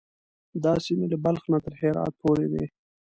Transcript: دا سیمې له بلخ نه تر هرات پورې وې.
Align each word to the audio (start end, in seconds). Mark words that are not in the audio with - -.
دا 0.63 0.73
سیمې 0.85 1.07
له 1.11 1.17
بلخ 1.25 1.43
نه 1.51 1.59
تر 1.65 1.73
هرات 1.79 2.13
پورې 2.21 2.45
وې. 2.51 2.65